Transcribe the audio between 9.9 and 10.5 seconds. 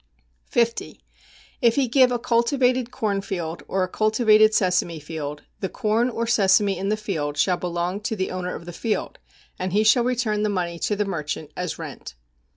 return the